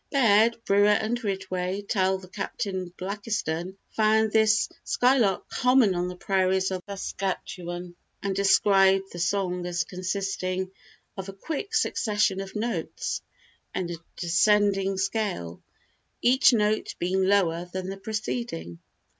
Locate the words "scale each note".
14.97-16.95